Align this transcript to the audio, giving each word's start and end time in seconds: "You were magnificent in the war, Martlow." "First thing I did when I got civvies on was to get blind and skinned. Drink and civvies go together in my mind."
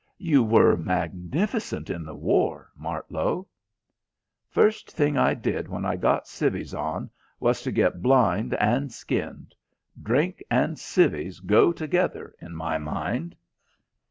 "You 0.17 0.41
were 0.43 0.75
magnificent 0.75 1.91
in 1.91 2.03
the 2.05 2.15
war, 2.15 2.71
Martlow." 2.75 3.45
"First 4.49 4.89
thing 4.89 5.15
I 5.15 5.35
did 5.35 5.67
when 5.67 5.85
I 5.85 5.95
got 5.95 6.27
civvies 6.27 6.73
on 6.73 7.11
was 7.39 7.61
to 7.61 7.71
get 7.71 8.01
blind 8.01 8.55
and 8.55 8.91
skinned. 8.91 9.53
Drink 10.01 10.41
and 10.49 10.79
civvies 10.79 11.39
go 11.39 11.71
together 11.71 12.33
in 12.41 12.55
my 12.55 12.79
mind." 12.79 13.35